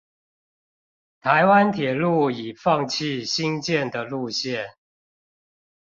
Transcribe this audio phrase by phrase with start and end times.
[1.21, 4.71] 臺灣鐵路已放棄興建的路線